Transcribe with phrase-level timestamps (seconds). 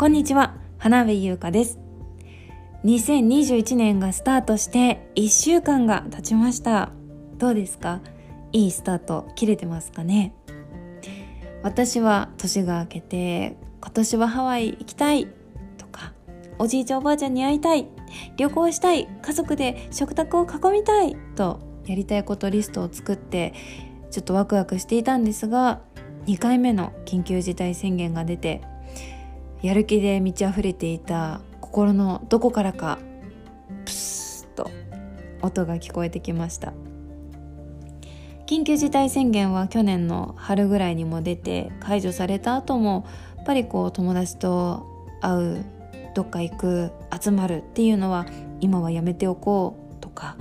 [0.00, 1.78] こんにちは花部優香です。
[2.86, 6.90] 2021年がスタートして1週間が経ちました。
[7.36, 8.00] どうですか？
[8.50, 10.32] いいスタート切れてますかね？
[11.62, 15.28] 私は年が明けて今年はハワイ行きたい
[15.76, 16.14] とか
[16.58, 17.86] おじいちゃんおばあちゃんに会いたい
[18.38, 23.52] 旅行したい家族で食卓を囲みたいとやりたいことリストを作って
[24.10, 25.82] ちょっとワクワクしていたんですが
[26.24, 28.62] 2回目の緊急事態宣言が出て
[29.62, 32.98] やる気で満ち溢れていた心のどこからか
[33.84, 34.70] プスッと
[35.42, 36.72] 音が聞こえてきました。
[38.50, 43.06] 緊急事態宣言は去年の春ぐらいにも出て解除された後も
[43.36, 44.88] やっぱりこう友達と
[45.20, 45.64] 会う
[46.16, 46.90] どっか行く
[47.22, 48.26] 集まるっていうのは
[48.58, 50.36] 今はやめておこうとか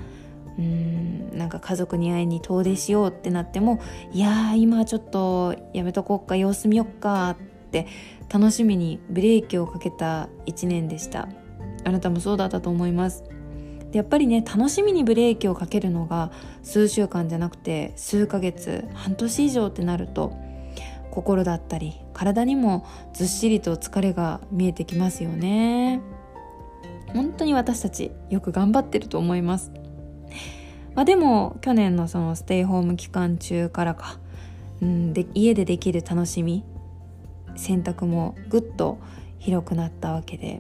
[0.58, 3.80] うーんなんか家族に会いに遠出しようってなっても
[4.12, 7.36] いやー今ちょっとやめとこうか様子見よっかっ
[7.70, 7.86] て
[8.32, 11.28] 楽しみにブレーキをかけた1年でした。
[11.84, 13.24] あなたもそうだったと思います。
[13.92, 20.34] でやっぱりね楽しみにブレーキをかけるのが数週間じゃなくて数ヶ月半年以上ってなると
[21.12, 26.02] 心だったり体にもずっしりと疲れが見えてきますよね。
[27.14, 29.72] 本当に私たちよく頑張ってると思います。
[30.94, 34.20] まあ、でも去年のそのステイホーム期間中からか、
[34.82, 36.64] うん、で家でできる楽しみ
[37.56, 39.00] 選択もぐっと
[39.40, 40.60] 広くなったわけで。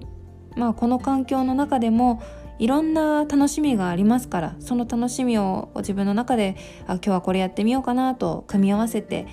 [0.55, 2.21] まあこの環境の中でも
[2.57, 9.27] いろんな楽しみがありますからその楽しみを自分の中であ今日はこれやってみようかなと組み合わせて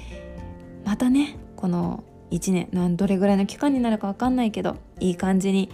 [0.85, 5.71] またねこの1年どれぐらいの期間になるか分かんないけどいい感じに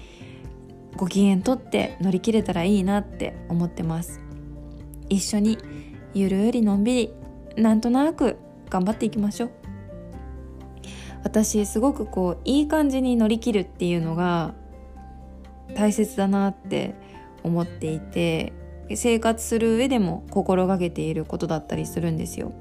[0.96, 4.20] ご機嫌とって乗り切れたらいいなって思ってます。
[5.08, 5.58] 一緒に
[6.14, 7.14] ゆるりのんびり
[7.56, 8.36] なんとなく
[8.68, 9.61] 頑張っていきましょう。
[11.24, 14.54] 私すごくこういい感じに乗り切るっていうのが
[15.74, 16.94] 大切だなって
[17.42, 18.52] 思っていて
[18.94, 22.52] 生活する上でも心がけていることだったりするんですよ。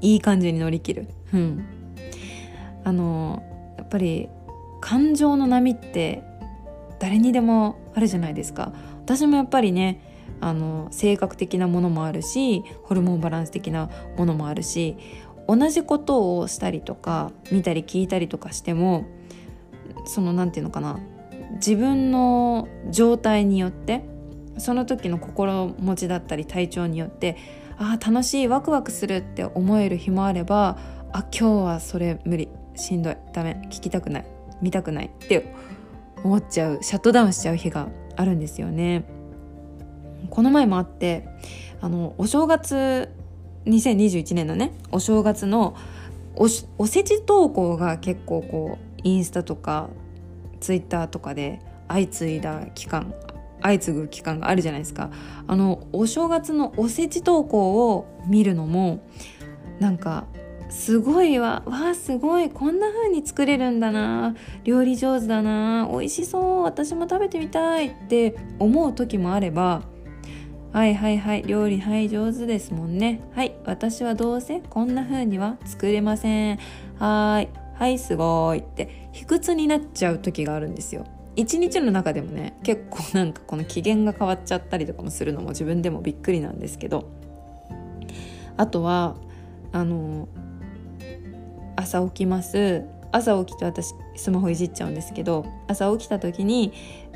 [0.00, 1.08] いい感じに乗り切る。
[1.32, 1.64] うん。
[2.84, 3.42] あの
[3.78, 4.28] やっぱり
[4.80, 6.22] 感情の波って
[6.98, 8.72] 誰にでもあるじゃないですか。
[9.04, 10.00] 私もやっぱりね
[10.40, 14.96] あの性格的なものもあるしホルモンバランス的なものもあるし
[15.48, 19.06] 同じことをしたりとか見たり聞いたりとかしても
[20.04, 20.98] その何て言うのかな
[21.54, 24.04] 自分の状態によって
[24.58, 27.36] その時の心持ちだったり体調によって
[27.78, 30.78] あ楽しいワクワクするって思える日もあれば
[31.12, 34.26] あ今日はそれ無理しんどいダメ聞きたくない
[34.60, 35.54] 見たくないって
[36.24, 39.04] 思っちゃうシャットダウンしちゃう日があるんですよね。
[40.30, 41.28] この前もあって
[41.80, 43.10] あのお正月
[43.66, 45.76] 2021年のねお正月の
[46.36, 49.90] おおせち投稿が結構こうインスタとか
[50.60, 53.14] ツイッターとかで相次いだ期間
[53.62, 55.10] 相次ぐ期間があるじゃないですか。
[55.46, 59.00] あのお正月のおせち投稿を見るのも
[59.80, 60.26] なんか
[60.68, 64.34] すごいわわあすごいこんな風に作れるんだな
[64.64, 69.82] 料理上手だな美味しそう私も食べてみたいって思う時もあれば
[70.76, 73.22] はいはいはい料理はい上手ですもんね。
[73.34, 76.58] はい私はどうせこんな風には作れません。
[76.98, 77.48] はい
[77.78, 81.06] はいすごいって卑屈になっちゃう時があるんですよ。
[81.34, 87.08] 一日の中でもね結構なんかこの機嫌が変わっちゃったりとかもするのも自分でもびっくりなんですけど。
[88.58, 89.16] あとは
[89.72, 90.28] あの
[91.76, 92.84] 朝起きます。
[93.12, 96.72] 朝起きて私スマホいじっちゃうんですけど朝起きた時に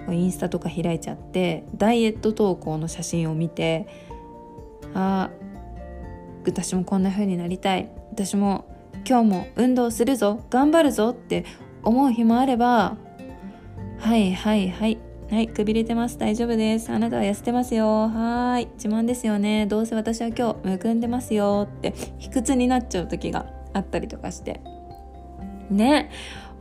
[0.09, 3.87] インスタとか開いちゃってダイエット投稿の写真を見て
[4.95, 5.31] あ
[6.45, 7.91] 私もこんな風になりたい。
[8.13, 8.65] 私も
[9.07, 11.45] 今日も運動するぞ頑張るぞって
[11.83, 12.97] 思う日もあれば
[13.99, 14.99] はいはいはい
[15.31, 16.19] はいくびれてます。
[16.19, 16.91] 大丈夫です。
[16.91, 18.09] あなたは痩せてますよ。
[18.09, 19.67] はい自慢ですよね。
[19.67, 24.61] どうせ私は今日むくんでますよって卑屈になっちゃう時があったりとかして。
[25.71, 26.11] ね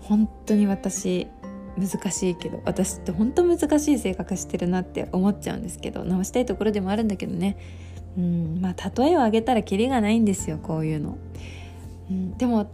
[0.02, 1.28] 本当に私
[1.80, 7.58] 難しいけど私って本当難しい性格してるなって思っちゃうんですけど直したいところでもあるんだけどね。
[8.18, 11.18] うんまあ例えを挙げたらキリがないんですよこういうの、
[12.10, 12.66] うん、でも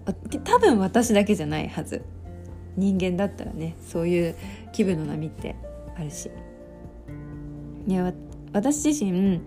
[0.44, 2.04] 多分私だけじゃないはず。
[2.78, 4.36] 人間だったらねそういう
[4.74, 5.56] 気分の波って
[5.98, 6.30] あるし。
[7.88, 8.13] いや
[8.54, 9.42] 私自身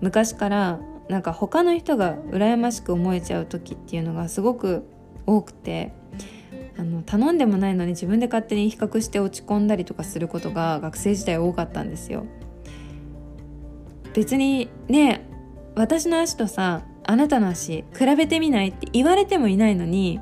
[0.00, 4.84] 昔からなんか他の人が羨ましく思えちゃう時っていうのがすごく
[5.26, 5.92] 多くて。
[6.76, 12.26] あの頼んでもないのに自分で勝手に比較して落ち込んだりとかすることが学生時代多かったんですよ。
[14.14, 15.26] 別にね
[15.74, 20.20] 私の足とさあなたの足比べてみないって言われてもいないのに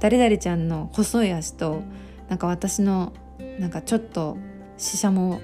[0.00, 1.82] 誰々ちゃんの細い足と
[2.28, 3.12] なんか私の
[3.58, 4.36] なんかちょっと
[4.78, 5.40] ししゃも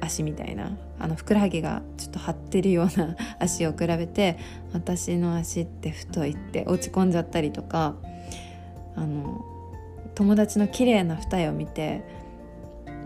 [0.00, 4.38] 足みたいなあのふくらはぎがちょっと張ってるような 足を比べて
[4.72, 7.96] 私の足って太いって落ち込んじゃったりとか
[8.94, 9.44] あの
[10.16, 12.02] 友達の綺麗な二重を見て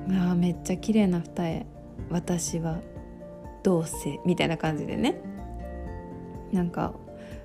[0.09, 1.67] あめっちゃ綺麗な二重
[2.09, 2.81] 私は
[3.63, 5.21] どうせみたいな感じでね。
[6.53, 6.95] なんか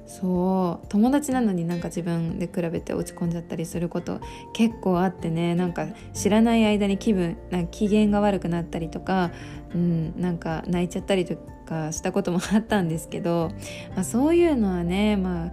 [0.07, 4.19] そう友達なのになんか自分で比べて落ち込んじゃったりすること
[4.53, 5.55] 結構あってね。
[5.55, 9.31] なんか知らない間に気分なんか機嫌が悪くなったりとか、
[9.73, 11.35] うん、なんか泣いちゃったりと
[11.65, 13.51] かしたこともあったんですけど、
[13.95, 15.51] まあ、そういうのはねまあ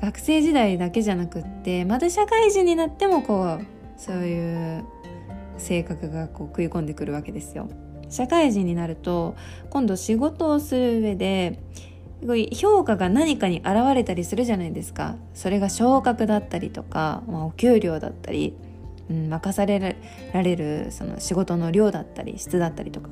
[0.00, 3.66] 学生時代だけじゃなくってまた社会人になってもこう
[3.96, 4.84] そういう
[5.58, 7.68] 性格がこう食い込んでくるわけですよ。
[8.08, 9.36] 社会人になると
[9.70, 11.60] 今度仕事をする上で
[12.20, 18.56] すごい評価が何かに現れたりするじゃないですかそれが昇格だったりとか、まあ、お給料だったり、
[19.08, 19.96] うん、任され
[20.32, 23.08] られるその仕事の量だったり質だったりとか、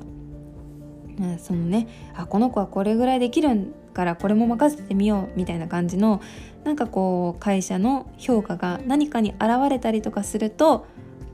[1.19, 6.21] うん、そのねあこの子はこれぐらいできるんからこれも任せてみようみたいな感じの
[6.63, 10.85] なんかこう会社の評価が何かに現れたりとかすると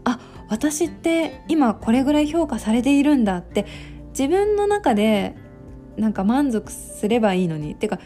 [0.03, 0.19] あ
[0.49, 3.65] 私って今これぐらい評価されているんだって
[4.09, 5.35] 自分の中で
[5.97, 7.73] なんか満足すればいいのに。
[7.73, 7.99] っていうか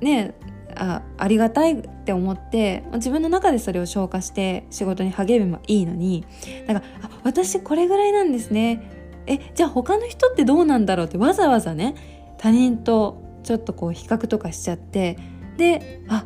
[0.00, 0.34] ね
[0.76, 6.24] あありがたいって思って自分の中でそれを消化して仕事に励めばいいのに。
[6.66, 8.82] なんかあ私これぐらいなんですね。
[9.26, 11.94] えじゃあ他の人ってどうなんだろうってわざわざね
[12.38, 15.18] 他人とちょっとこう比較とかしちゃって
[15.56, 16.24] であ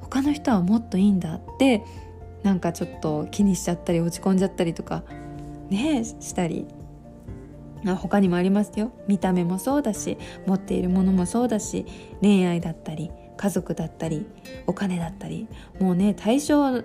[0.00, 1.82] 他の人はもっといいんだって
[2.42, 5.04] なんかちょっと気にしちゃったり落ち込んじゃったりとか
[5.70, 6.66] ねしたり。
[7.94, 8.90] 他にもありますよ。
[9.06, 11.86] 見た目もそうだし持っているものもそうだし
[12.20, 14.26] 恋愛だったり家族だったり
[14.66, 15.46] お金だったり
[15.78, 16.82] もうね対象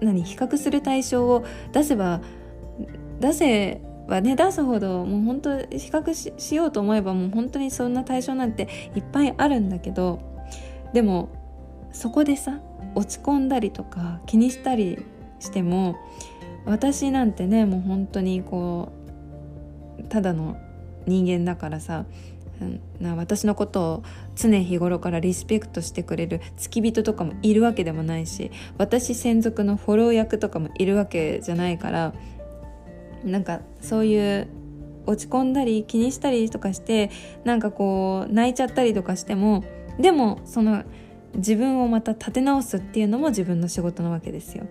[0.00, 2.20] 何比較する対象を出せば
[3.20, 10.20] 出せばね出すほどもう本当比較ししようと思えばもう本当にそんな対象なんていっぱいあるんだけど
[10.92, 11.28] でも
[11.92, 12.60] そこでさ
[12.94, 15.04] 落ち込んだりとか気にしたり
[15.40, 15.96] しても
[16.64, 18.92] 私なんてねもう本当にこ
[19.98, 20.56] うただの
[21.06, 22.06] 人間だからさ
[23.00, 24.02] な私のことを
[24.36, 32.14] 常日頃からリスペクトしてくれる付き人とかもいるわけでもないし私専属のフォロー役とかもいるわけじゃないから
[33.24, 34.48] なんかそういう
[35.06, 37.10] 落ち込んだり気にしたりとかして
[37.44, 39.64] なんかこう泣いちゃったりとかしても
[39.98, 40.84] でもその
[41.34, 44.66] 自分をまた立て直すっていうのも自分の仕事なわけですよ。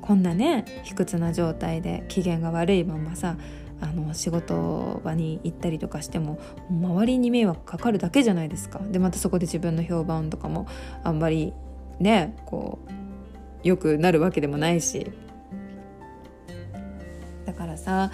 [0.00, 3.36] こんなね卑屈な状態で機嫌が悪いままさ
[3.80, 6.38] あの仕事場に行ったりとかしても
[6.70, 10.68] 周りに迷惑かかるだけじゃないですかでまたそこで自分の評判とかも
[11.02, 11.52] あんまり
[11.98, 12.90] ねこう
[13.64, 15.10] 良くなるわけでもないし
[17.86, 18.10] さ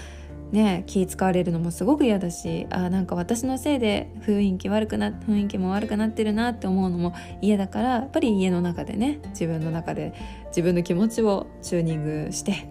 [0.52, 10.12] ね気使われるのもすごく嫌だしあなんか私のせいで雰囲気悪くな雰囲気も悪くなってるなって思うのも嫌だからやっぱり家の中でね自分の中で
[10.48, 12.68] 自分の気持ちをチューニングして、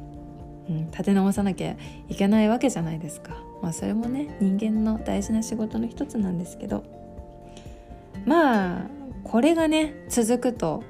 [0.69, 1.75] うん、立て直さなきゃ
[2.07, 3.31] いけないわけじゃないですか。
[3.63, 6.83] まあそれもね人間の大事な仕事の一つなんですけど
[8.25, 8.85] まあ
[9.23, 10.83] これがね続くと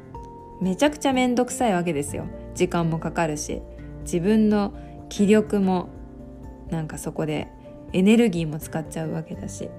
[0.61, 3.61] めちゃくちゃ面倒くさいわけですよ時間もかかるし
[4.03, 4.73] 自分の
[5.09, 5.89] 気力も
[6.71, 7.47] なんかそこで
[7.93, 9.69] エネルギーも使っちゃうわけだし。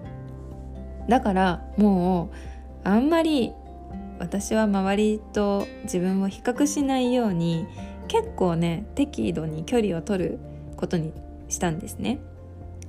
[1.08, 2.30] だからも
[2.84, 3.52] うあんまり
[4.18, 7.66] 私は周りと自分を比較しないように
[8.06, 10.38] 結構ね適度に距離を取る
[10.76, 11.12] ことに
[11.48, 12.20] したんですね。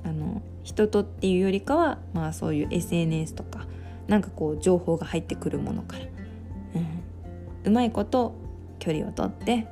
[0.04, 3.66] あの人とっていうよりかはまあそういう SNS とか
[4.06, 7.00] なんかこう情報が入ってくるものから、うん、
[7.64, 8.34] うまいこと
[8.78, 9.66] 距離を取って、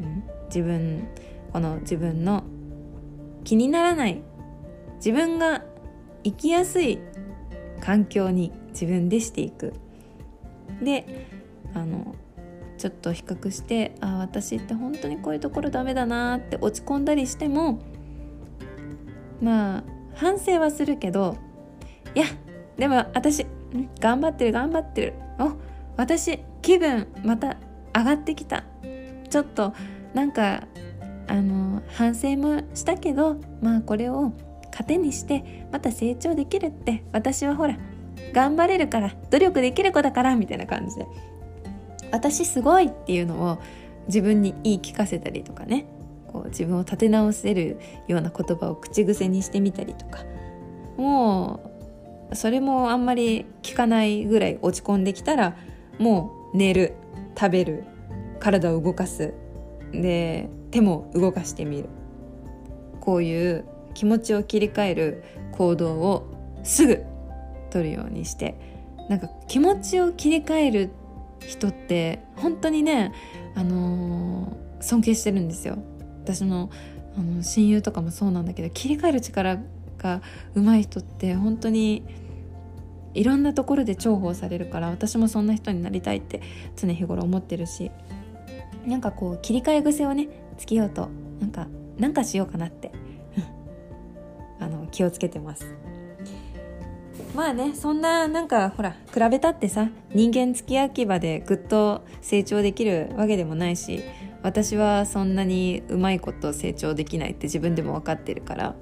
[0.00, 1.08] うん、自分
[1.52, 2.44] この自分の
[3.44, 4.22] 気にならない。
[4.96, 5.62] 自分が
[6.24, 6.98] 生きやすい
[7.80, 9.72] 環境に自分でしていく。
[10.82, 11.26] で
[11.74, 12.14] あの
[12.78, 17.80] ちょっと比較してあ私って本当にこういうところダメだなって落ち込んだりしても
[19.42, 21.36] まあ反省はするけど
[22.14, 22.26] いや
[22.78, 23.46] でも私
[24.00, 25.14] 頑張ってる頑張ってる。
[25.38, 25.52] お
[25.96, 27.56] 私気分また
[27.94, 28.64] 上がってきた。
[29.28, 29.74] ちょっと
[30.14, 30.64] なんか
[31.30, 34.32] あの反省もしたけどまあこれを
[34.72, 37.78] 糧にしてまた成長できるって私はほら
[38.32, 41.06] 頑張れるから努力できる子だからみたいな感じで。
[42.12, 43.58] 私すごいっていうのを
[44.08, 45.86] 自分に言い聞かせたりとかね。
[46.26, 50.24] こう自分を立て直せるような言葉を口癖にしてみたりとか。
[50.96, 51.60] も
[52.32, 55.56] うそれもあんまり聞かないぐらい落ち込んできたら
[55.98, 56.94] もう寝る
[57.38, 57.84] 食べる
[58.40, 59.32] 体を動かす。
[59.92, 61.88] で手も動かしてみる。
[63.00, 66.30] こういう気持ちを切り替える行動を
[66.62, 67.04] すぐ
[67.70, 68.54] 取るようにして。
[69.08, 70.90] なんか気持ちを切り替える
[71.40, 73.12] 人って本当にね、
[73.56, 75.78] あのー、尊敬してるんですよ。
[76.22, 76.70] 私の
[77.16, 79.58] あの親友とかもそうなんだけど切り替える力
[79.98, 80.22] が
[80.54, 82.04] 上手い人って本当に
[83.14, 86.40] いろんなところで重宝されるから私もそんな人になりたいって
[86.76, 87.90] 常日頃思ってるし
[88.86, 91.08] なんかこう切り替え癖をねつけようと
[91.40, 91.66] なんか
[91.98, 92.92] なんかしようかなって
[94.58, 95.74] あの気をつけてます。
[97.34, 104.02] まあねそんななんかほら比べたってさ人間付き焼き場でぐっと成長できるわけでもないし
[104.42, 108.74] 私はそんなにうまいこと成長できないって自分でも分かってるから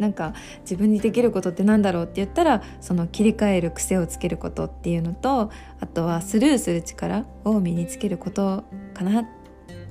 [0.00, 8.64] なんか自分にできることってなんだろうって言ったらその切り替える癖をつけることっていうのとあとはスルーする力を身につけること
[8.94, 9.22] かな。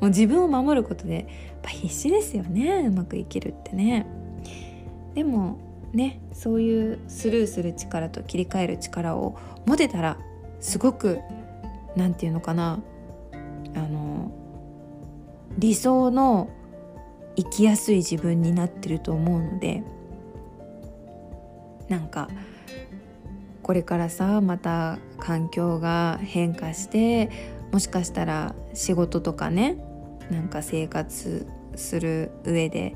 [0.01, 1.25] もう自分を守ることでやっ
[1.62, 4.08] ぱ必死ですよねうまく生きるってね。
[5.13, 5.60] でも
[5.94, 10.18] ねそういうスルーする力と切り替える力を持てたら
[10.60, 11.20] すごく
[11.96, 12.80] 何て言うのかな。
[13.75, 14.32] あの
[15.58, 16.50] 理想の
[17.36, 19.84] 生きやすい自分になってると思うので
[21.89, 22.29] なんか
[23.63, 27.29] これからさまた環境が変化して
[27.72, 29.77] もしかしたら仕事とかね
[30.31, 32.96] なんか生活する上で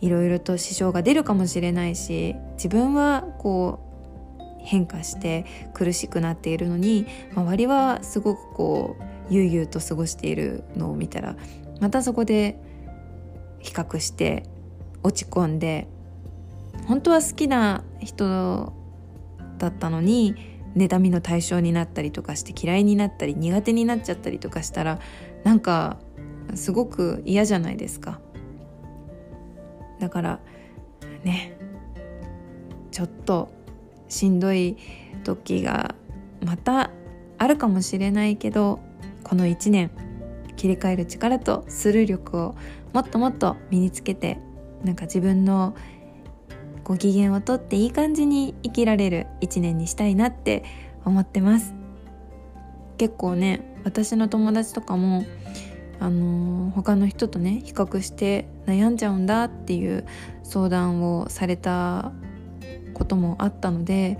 [0.00, 3.80] いろいろと支障が出るかもしれないし自分はこ
[4.38, 5.44] う変化して
[5.74, 8.96] 苦しくなっているのに周りはすごくこ
[9.30, 11.36] う悠々と過ごしているのを見たら
[11.80, 12.58] またそこで
[13.60, 14.44] 比較して
[15.02, 15.86] 落ち込んで
[16.88, 18.72] 本当は好きな人
[19.58, 20.34] だったのに
[20.74, 24.98] 妬みの対象になったりとかして嫌いになったり苦手になっちゃったりとかしたら
[25.44, 25.98] なんか
[26.54, 28.20] すごく嫌じゃないですか。
[30.00, 30.40] だから
[31.24, 31.58] ね
[32.90, 33.50] ちょっと
[34.08, 34.78] しんどい
[35.24, 35.94] 時が
[36.42, 36.90] また
[37.36, 38.80] あるかもしれないけど
[39.24, 39.90] この1年
[40.56, 42.54] 切り替える力とスルー力を
[42.94, 44.38] もっともっと身につけて
[44.84, 45.76] なんか自分の
[46.88, 50.64] ご機嫌をとっていい感じに生きられる一年にしたいなって
[51.04, 51.74] 思ってます。
[52.96, 55.24] 結構ね私の友達とかも
[56.00, 60.06] あの、他の人とね比較して悩んじゃうんだっていう
[60.42, 62.12] 相談をされた
[62.94, 64.18] こともあったので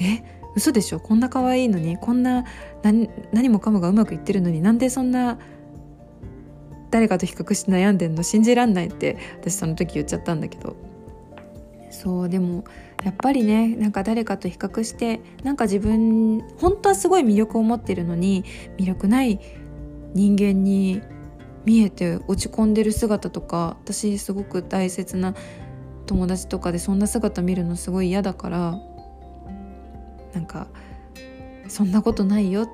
[0.00, 0.24] え
[0.56, 1.00] 嘘でしょ？
[1.00, 2.44] こんな可愛いのにこんな
[2.82, 5.38] 何もかもがうまくいってるのになんでそんな
[6.90, 8.24] 誰かと比較して悩んでんの？
[8.24, 10.87] 信じらんないって私その時言っちゃったんだけど。
[11.90, 12.64] そうでも
[13.04, 18.44] やっぱりねなんか誰かと比較してなんか自分本当はすごい魅力を持ってるのに
[18.78, 19.40] 魅力ない
[20.14, 21.02] 人間に
[21.64, 25.34] 見えて落ち込んでる姿とか私すごく大切な
[26.06, 28.78] 友達とかでそんな姿見るのすごい嫌だから
[30.34, 30.68] なんか
[31.68, 32.68] そんなことないよ。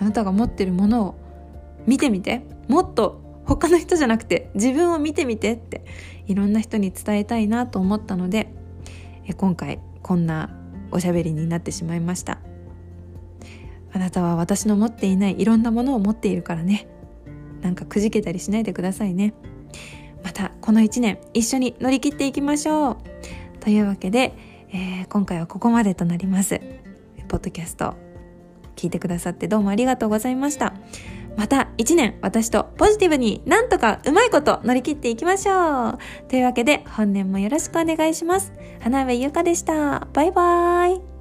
[0.00, 1.14] あなたが持ってるものを
[1.86, 2.42] 見てみて。
[2.68, 5.84] もっと他の人じゃなくて自分を見てみてって
[6.26, 8.53] いろんな人に伝えたいなと思ったので
[9.32, 10.50] 今回こんな
[10.90, 12.38] おしゃべりになってしまいました。
[13.92, 16.88] あなたは私の持っていないいろんなものを持っているからね。
[17.62, 19.34] なんかくじけたりしないでくださいね。
[20.22, 22.96] またこの1年一緒に乗り切っていきましょう。
[23.60, 24.34] というわけで、
[24.72, 26.60] えー、今回はここまでとなります。
[27.28, 27.94] ポッドキャスト
[28.76, 30.74] 聞いてくださってどうもありがとうございました。
[31.36, 35.98] また一年私とポジティブになんとかうまいこと乗り切っていきましょう。
[36.28, 38.52] というわけで本年もよろしくお願いします。
[38.80, 40.06] 花上ゆうかでした。
[40.12, 41.13] バイバーイ。